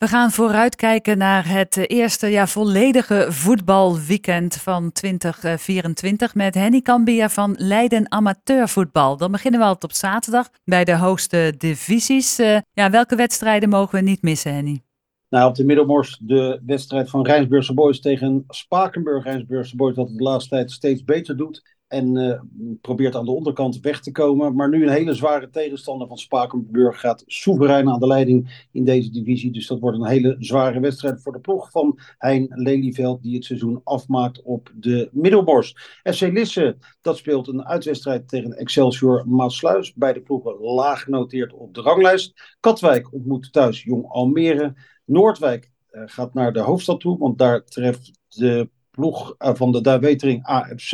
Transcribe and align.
We 0.00 0.06
gaan 0.06 0.30
vooruitkijken 0.30 1.18
naar 1.18 1.48
het 1.48 1.90
eerste 1.90 2.26
ja, 2.26 2.46
volledige 2.46 3.26
voetbalweekend 3.28 4.56
van 4.56 4.92
2024 4.92 6.34
met 6.34 6.54
Henny 6.54 6.80
Cambia 6.80 7.28
van 7.28 7.54
Leiden 7.58 8.12
Amateurvoetbal. 8.12 9.16
Dan 9.16 9.30
beginnen 9.30 9.60
we 9.60 9.66
altijd 9.66 9.92
op 9.92 9.98
zaterdag 9.98 10.50
bij 10.64 10.84
de 10.84 10.96
hoogste 10.96 11.54
divisies. 11.58 12.38
Uh, 12.38 12.58
ja, 12.72 12.90
welke 12.90 13.16
wedstrijden 13.16 13.68
mogen 13.68 13.98
we 13.98 14.04
niet 14.04 14.22
missen, 14.22 14.54
Henny? 14.54 14.82
Nou, 15.28 15.48
op 15.48 15.54
de 15.54 15.64
Middelmors 15.64 16.18
de 16.22 16.60
wedstrijd 16.66 17.10
van 17.10 17.26
Rijnsburgse 17.26 17.74
Boys 17.74 18.00
tegen 18.00 18.44
Spakenburg. 18.48 19.24
Rijnsburgse 19.24 19.76
Boys 19.76 19.94
dat 19.94 20.08
het 20.08 20.16
de 20.16 20.22
laatste 20.22 20.50
tijd 20.50 20.70
steeds 20.70 21.04
beter 21.04 21.36
doet. 21.36 21.62
En 21.90 22.16
uh, 22.16 22.40
probeert 22.80 23.14
aan 23.14 23.24
de 23.24 23.30
onderkant 23.30 23.80
weg 23.80 24.00
te 24.00 24.12
komen. 24.12 24.54
Maar 24.54 24.68
nu 24.68 24.82
een 24.82 24.92
hele 24.92 25.14
zware 25.14 25.50
tegenstander 25.50 26.06
van 26.06 26.18
Spakenburg 26.18 27.00
gaat 27.00 27.24
soeverein 27.26 27.88
aan 27.88 28.00
de 28.00 28.06
leiding 28.06 28.66
in 28.72 28.84
deze 28.84 29.10
divisie. 29.10 29.52
Dus 29.52 29.66
dat 29.66 29.80
wordt 29.80 29.98
een 29.98 30.06
hele 30.06 30.36
zware 30.38 30.80
wedstrijd 30.80 31.22
voor 31.22 31.32
de 31.32 31.40
ploeg 31.40 31.70
van 31.70 31.98
Hein 32.18 32.46
Lelyveld. 32.48 33.22
Die 33.22 33.34
het 33.34 33.44
seizoen 33.44 33.80
afmaakt 33.84 34.42
op 34.42 34.72
de 34.74 35.08
Middelborst. 35.12 36.00
FC 36.02 36.20
Lisse, 36.20 36.76
dat 37.00 37.16
speelt 37.16 37.48
een 37.48 37.64
uitwedstrijd 37.64 38.28
tegen 38.28 38.52
Excelsior 38.52 39.28
Maasluis. 39.28 39.94
Beide 39.94 40.20
ploegen 40.20 40.60
laag 40.60 41.02
genoteerd 41.02 41.52
op 41.52 41.74
de 41.74 41.80
ranglijst. 41.80 42.56
Katwijk 42.60 43.12
ontmoet 43.12 43.52
thuis 43.52 43.82
Jong 43.82 44.06
Almere. 44.08 44.74
Noordwijk 45.04 45.70
uh, 45.92 46.02
gaat 46.06 46.34
naar 46.34 46.52
de 46.52 46.60
hoofdstad 46.60 47.00
toe, 47.00 47.18
want 47.18 47.38
daar 47.38 47.64
treft 47.64 48.10
de 48.28 48.68
ploeg 49.00 49.34
eh, 49.38 49.54
van 49.54 49.72
de 49.72 49.80
Duiwetering 49.80 50.44
AFC. 50.44 50.92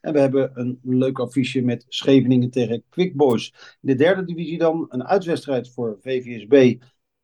En 0.00 0.12
we 0.12 0.20
hebben 0.20 0.50
een 0.54 0.78
leuk 0.82 1.18
affiche 1.18 1.62
met 1.62 1.84
Scheveningen 1.88 2.50
tegen 2.50 2.82
Quick 2.88 3.14
Boys. 3.14 3.54
In 3.54 3.88
de 3.88 3.94
derde 3.94 4.24
divisie 4.24 4.58
dan 4.58 4.86
een 4.88 5.04
uitwedstrijd 5.04 5.70
voor 5.72 5.98
VVSB 6.00 6.76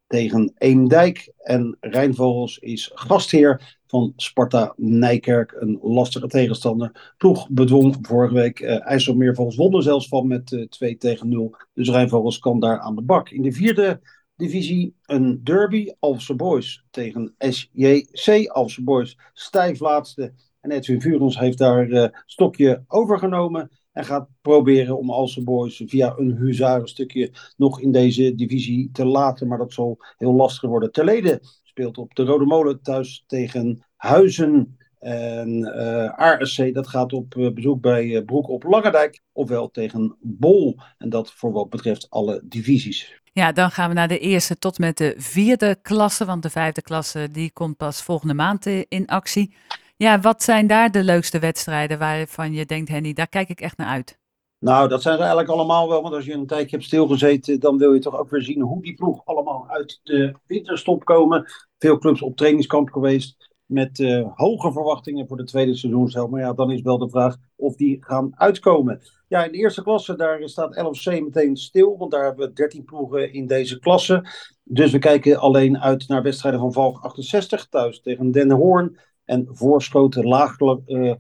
tegen 0.06 0.52
Eemdijk. 0.58 1.32
En 1.38 1.76
Rijnvogels 1.80 2.58
is 2.58 2.90
gastheer 2.94 3.78
van 3.86 4.12
Sparta 4.16 4.74
Nijkerk. 4.76 5.54
Een 5.58 5.78
lastige 5.82 6.26
tegenstander. 6.26 7.14
Ploeg 7.16 7.48
bedwong 7.50 7.98
vorige 8.02 8.34
week 8.34 8.60
uh, 8.60 8.86
IJsselmeervogels. 8.86 9.56
Wonnen 9.56 9.82
zelfs 9.82 10.08
van 10.08 10.26
met 10.26 10.50
uh, 10.50 10.60
eh, 10.60 10.68
2 10.68 10.96
tegen 10.96 11.28
0. 11.28 11.56
Dus 11.74 11.88
Rijnvogels 11.88 12.38
kan 12.38 12.60
daar 12.60 12.78
aan 12.78 12.94
de 12.94 13.02
bak. 13.02 13.28
In 13.30 13.42
de 13.42 13.52
vierde 13.52 14.00
divisie 14.42 14.94
een 15.02 15.40
derby. 15.44 15.92
Alpse 15.98 16.34
Boys 16.34 16.84
tegen 16.90 17.34
SJC. 17.38 18.48
Alpse 18.48 18.82
Boys 18.82 19.18
stijf 19.32 19.80
laatste. 19.80 20.32
En 20.60 20.70
Edwin 20.70 21.00
Vurens 21.00 21.38
heeft 21.38 21.58
daar 21.58 21.88
uh, 21.88 22.06
stokje 22.26 22.84
overgenomen. 22.88 23.70
En 23.92 24.04
gaat 24.04 24.28
proberen 24.40 24.98
om 24.98 25.10
Alse 25.10 25.42
Boys 25.42 25.82
via 25.86 26.14
een 26.16 26.36
huzarenstukje 26.36 27.30
nog 27.56 27.80
in 27.80 27.92
deze 27.92 28.34
divisie 28.34 28.90
te 28.92 29.04
laten. 29.04 29.48
Maar 29.48 29.58
dat 29.58 29.72
zal 29.72 29.98
heel 30.18 30.34
lastig 30.34 30.68
worden. 30.68 30.92
Terlede 30.92 31.40
speelt 31.62 31.98
op 31.98 32.14
de 32.14 32.24
Rode 32.24 32.44
Molen 32.44 32.82
thuis 32.82 33.24
tegen 33.26 33.84
Huizen. 33.96 34.76
En 35.02 35.64
eh, 35.64 36.18
ARSC 36.18 36.74
dat 36.74 36.88
gaat 36.88 37.12
op 37.12 37.34
uh, 37.34 37.52
bezoek 37.52 37.80
bij 37.80 38.04
uh, 38.04 38.24
Broek 38.24 38.48
op 38.48 38.62
Langendijk. 38.62 39.20
Ofwel 39.32 39.70
tegen 39.70 40.16
Bol. 40.20 40.76
En 40.98 41.08
dat 41.08 41.32
voor 41.32 41.52
wat 41.52 41.70
betreft 41.70 42.06
alle 42.10 42.42
divisies. 42.44 43.20
Ja, 43.32 43.52
dan 43.52 43.70
gaan 43.70 43.88
we 43.88 43.94
naar 43.94 44.08
de 44.08 44.18
eerste 44.18 44.58
tot 44.58 44.78
met 44.78 44.98
de 44.98 45.14
vierde 45.16 45.78
klasse. 45.82 46.24
Want 46.24 46.42
de 46.42 46.50
vijfde 46.50 46.82
klasse 46.82 47.28
die 47.30 47.52
komt 47.52 47.76
pas 47.76 48.02
volgende 48.02 48.34
maand 48.34 48.66
in 48.66 49.06
actie. 49.06 49.54
Ja, 49.96 50.20
wat 50.20 50.42
zijn 50.42 50.66
daar 50.66 50.90
de 50.90 51.04
leukste 51.04 51.38
wedstrijden 51.38 51.98
waarvan 51.98 52.52
je 52.52 52.66
denkt, 52.66 52.88
Henny, 52.88 53.12
daar 53.12 53.28
kijk 53.28 53.48
ik 53.48 53.60
echt 53.60 53.76
naar 53.76 53.88
uit? 53.88 54.18
Nou, 54.58 54.88
dat 54.88 55.02
zijn 55.02 55.14
ze 55.14 55.20
eigenlijk 55.20 55.50
allemaal 55.50 55.88
wel. 55.88 56.02
Want 56.02 56.14
als 56.14 56.24
je 56.24 56.32
een 56.32 56.46
tijdje 56.46 56.76
hebt 56.76 56.88
stilgezeten, 56.88 57.60
dan 57.60 57.78
wil 57.78 57.94
je 57.94 58.00
toch 58.00 58.18
ook 58.18 58.30
weer 58.30 58.42
zien 58.42 58.60
hoe 58.60 58.82
die 58.82 58.94
ploeg 58.94 59.24
allemaal 59.24 59.66
uit 59.68 60.00
de 60.02 60.34
winterstop 60.46 61.04
komen. 61.04 61.52
Veel 61.78 61.98
clubs 61.98 62.22
op 62.22 62.36
trainingskamp 62.36 62.90
geweest 62.90 63.51
met 63.72 63.98
uh, 63.98 64.28
hoge 64.34 64.72
verwachtingen 64.72 65.28
voor 65.28 65.36
de 65.36 65.44
tweede 65.44 65.74
seizoenshelft. 65.74 66.30
Maar 66.30 66.40
ja, 66.40 66.52
dan 66.52 66.70
is 66.70 66.82
wel 66.82 66.98
de 66.98 67.08
vraag 67.08 67.36
of 67.56 67.76
die 67.76 68.04
gaan 68.04 68.32
uitkomen. 68.34 69.00
Ja, 69.28 69.44
in 69.44 69.52
de 69.52 69.58
eerste 69.58 69.82
klasse, 69.82 70.16
daar 70.16 70.48
staat 70.48 70.76
LFC 70.76 71.06
meteen 71.06 71.56
stil, 71.56 71.96
want 71.98 72.10
daar 72.10 72.24
hebben 72.24 72.46
we 72.46 72.52
13 72.52 72.84
ploegen 72.84 73.32
in 73.32 73.46
deze 73.46 73.78
klasse. 73.78 74.24
Dus 74.64 74.92
we 74.92 74.98
kijken 74.98 75.38
alleen 75.38 75.80
uit 75.80 76.08
naar 76.08 76.22
wedstrijden 76.22 76.60
van 76.60 76.72
Valk 76.72 76.98
68 76.98 77.68
thuis 77.68 78.00
tegen 78.00 78.30
Den 78.30 78.50
Hoorn. 78.50 78.98
En 79.24 79.48
Voorschoten 79.50 80.24
laag 80.24 80.60
uh, 80.60 81.14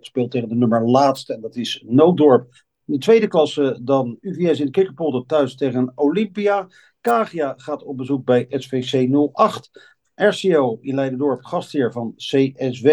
speelt 0.00 0.30
tegen 0.30 0.48
de 0.48 0.54
nummer 0.54 0.88
laatste 0.88 1.34
en 1.34 1.40
dat 1.40 1.56
is 1.56 1.84
Nooddorp. 1.86 2.64
In 2.86 2.92
de 2.92 2.98
tweede 2.98 3.28
klasse 3.28 3.78
dan 3.82 4.18
UVS 4.20 4.60
in 4.60 4.66
de 4.66 4.72
Kikkerpolder 4.72 5.26
thuis 5.26 5.56
tegen 5.56 5.92
Olympia. 5.94 6.68
Kagia 7.00 7.54
gaat 7.56 7.82
op 7.82 7.96
bezoek 7.96 8.24
bij 8.24 8.46
SVC 8.48 9.08
08. 9.32 9.93
RCO 10.14 10.78
in 10.80 10.94
Leidendorp, 10.94 11.44
gastheer 11.44 11.92
van 11.92 12.14
CSW. 12.16 12.88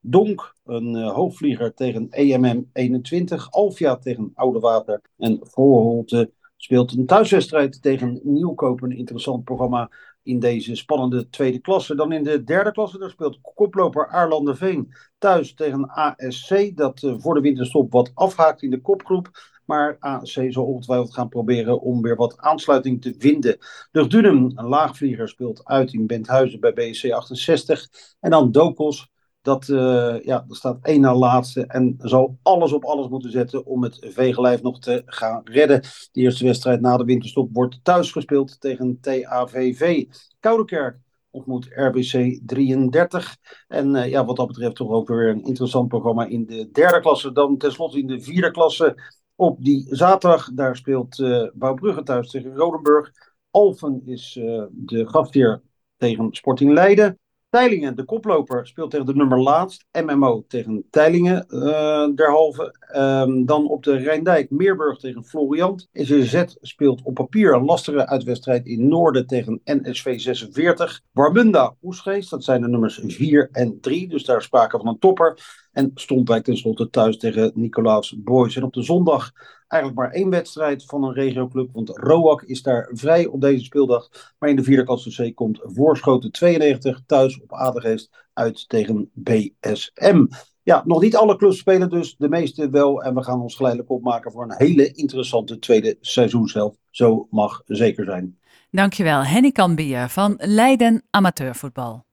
Donk, 0.00 0.54
een 0.64 0.94
uh, 0.94 1.12
hoogvlieger 1.14 1.74
tegen 1.74 2.10
EMM 2.10 2.70
21. 2.72 3.50
Alfia 3.50 3.96
tegen 3.96 4.30
Oudewater. 4.34 5.00
En 5.16 5.38
Voorholte 5.42 6.30
speelt 6.56 6.92
een 6.92 7.06
thuiswedstrijd 7.06 7.82
tegen 7.82 8.20
Nieuwkoop. 8.22 8.82
Een 8.82 8.96
interessant 8.96 9.44
programma 9.44 9.90
in 10.22 10.38
deze 10.38 10.74
spannende 10.74 11.28
tweede 11.28 11.58
klasse. 11.58 11.94
Dan 11.94 12.12
in 12.12 12.22
de 12.22 12.44
derde 12.44 12.72
klasse, 12.72 12.98
daar 12.98 13.10
speelt 13.10 13.38
koploper 13.54 14.08
Aarlanderveen 14.08 14.92
thuis 15.18 15.54
tegen 15.54 15.88
ASC. 15.88 16.76
Dat 16.76 17.02
uh, 17.02 17.14
voor 17.18 17.34
de 17.34 17.40
winterstop 17.40 17.92
wat 17.92 18.10
afhaakt 18.14 18.62
in 18.62 18.70
de 18.70 18.80
kopgroep. 18.80 19.30
Maar 19.68 19.96
AC 19.98 20.46
zal 20.48 20.64
ongetwijfeld 20.64 21.14
gaan 21.14 21.28
proberen 21.28 21.80
om 21.80 22.02
weer 22.02 22.16
wat 22.16 22.38
aansluiting 22.38 23.02
te 23.02 23.14
vinden. 23.18 23.58
Dunham, 23.90 24.52
een 24.54 24.66
laagvlieger, 24.66 25.28
speelt 25.28 25.64
uit 25.64 25.92
in 25.92 26.06
Benthuizen 26.06 26.60
bij 26.60 26.72
BSC 26.72 27.10
68. 27.10 27.88
En 28.20 28.30
dan 28.30 28.52
Dokos, 28.52 29.10
dat, 29.42 29.68
uh, 29.68 30.16
ja, 30.22 30.44
dat 30.48 30.56
staat 30.56 30.78
één 30.82 31.00
na 31.00 31.14
laatste 31.14 31.66
en 31.66 31.94
zal 31.98 32.38
alles 32.42 32.72
op 32.72 32.84
alles 32.84 33.08
moeten 33.08 33.30
zetten 33.30 33.66
om 33.66 33.82
het 33.82 33.98
veegelijf 34.00 34.62
nog 34.62 34.78
te 34.78 35.02
gaan 35.06 35.40
redden. 35.44 35.80
De 36.12 36.20
eerste 36.20 36.44
wedstrijd 36.44 36.80
na 36.80 36.96
de 36.96 37.04
winterstop 37.04 37.48
wordt 37.52 37.80
thuis 37.82 38.12
gespeeld 38.12 38.60
tegen 38.60 38.98
TAVV. 39.00 40.04
Koudekerk 40.40 40.98
ontmoet 41.30 41.68
RBC 41.70 42.40
33. 42.46 43.36
En 43.68 43.94
uh, 43.94 44.08
ja, 44.08 44.24
wat 44.24 44.36
dat 44.36 44.46
betreft 44.46 44.76
toch 44.76 44.90
ook 44.90 45.08
weer 45.08 45.28
een 45.28 45.44
interessant 45.44 45.88
programma 45.88 46.24
in 46.24 46.46
de 46.46 46.70
derde 46.70 47.00
klasse. 47.00 47.32
Dan 47.32 47.56
tenslotte 47.56 47.98
in 47.98 48.06
de 48.06 48.20
vierde 48.20 48.50
klasse 48.50 49.16
op 49.38 49.64
die 49.64 49.86
zaterdag, 49.90 50.50
daar 50.54 50.76
speelt 50.76 51.18
uh, 51.18 51.48
Bouwbrugge 51.54 52.02
thuis 52.02 52.30
tegen 52.30 52.56
Rodenburg. 52.56 53.12
Alphen 53.50 54.02
is 54.04 54.36
uh, 54.40 54.62
de 54.70 55.08
gastheer 55.08 55.62
tegen 55.96 56.28
Sporting 56.30 56.72
Leiden. 56.72 57.18
Teilingen, 57.50 57.96
de 57.96 58.04
koploper, 58.04 58.66
speelt 58.66 58.90
tegen 58.90 59.06
de 59.06 59.14
nummer 59.14 59.40
laatst. 59.40 59.84
MMO 60.04 60.44
tegen 60.48 60.86
Teilingen 60.90 61.46
uh, 61.48 62.08
derhalve. 62.14 62.74
Um, 62.96 63.46
dan 63.46 63.68
op 63.68 63.82
de 63.84 63.96
Rijndijk, 63.96 64.50
Meerburg 64.50 64.98
tegen 64.98 65.24
Floriant. 65.24 65.88
SZ 65.92 66.44
speelt 66.60 67.02
op 67.02 67.14
papier 67.14 67.54
een 67.54 67.64
lastige 67.64 68.06
uitwedstrijd 68.06 68.66
in 68.66 68.88
Noorden 68.88 69.26
tegen 69.26 69.60
NSV 69.64 70.20
46. 70.20 71.00
Warmunda, 71.12 71.74
Oesgeest, 71.82 72.30
dat 72.30 72.44
zijn 72.44 72.60
de 72.60 72.68
nummers 72.68 73.00
4 73.02 73.48
en 73.52 73.80
3. 73.80 74.08
Dus 74.08 74.24
daar 74.24 74.42
sprake 74.42 74.78
van 74.78 74.88
een 74.88 74.98
topper. 74.98 75.38
En 75.78 75.90
Stompwijk 75.94 76.44
tenslotte 76.44 76.90
thuis 76.90 77.16
tegen 77.16 77.50
Nicolaas 77.54 78.14
Boys. 78.18 78.56
En 78.56 78.62
op 78.62 78.72
de 78.72 78.82
zondag 78.82 79.32
eigenlijk 79.68 80.00
maar 80.00 80.10
één 80.10 80.30
wedstrijd 80.30 80.84
van 80.84 81.04
een 81.04 81.12
regioclub. 81.12 81.68
Want 81.72 81.88
Roak 81.88 82.42
is 82.42 82.62
daar 82.62 82.90
vrij 82.92 83.26
op 83.26 83.40
deze 83.40 83.64
speeldag. 83.64 84.08
Maar 84.38 84.48
in 84.48 84.56
de 84.56 84.62
vierde 84.62 84.84
klasse 84.84 85.30
C 85.30 85.34
komt 85.34 85.60
Voorschoten 85.62 86.32
92 86.32 87.00
thuis 87.06 87.40
op 87.42 87.52
Adergeest 87.52 88.10
uit 88.32 88.68
tegen 88.68 89.10
BSM. 89.14 90.26
Ja, 90.62 90.82
nog 90.84 91.00
niet 91.00 91.16
alle 91.16 91.36
clubs 91.36 91.58
spelen 91.58 91.90
dus, 91.90 92.16
de 92.16 92.28
meeste 92.28 92.70
wel. 92.70 93.02
En 93.02 93.14
we 93.14 93.22
gaan 93.22 93.40
ons 93.40 93.56
geleidelijk 93.56 93.90
opmaken 93.90 94.32
voor 94.32 94.42
een 94.42 94.56
hele 94.56 94.92
interessante 94.92 95.58
tweede 95.58 95.96
seizoenshelft. 96.00 96.78
Zo 96.90 97.26
mag 97.30 97.62
zeker 97.66 98.04
zijn. 98.04 98.38
Dankjewel, 98.70 99.24
Henny 99.24 99.50
Kambier 99.50 100.08
van 100.08 100.34
Leiden 100.38 101.02
Amateurvoetbal. 101.10 102.06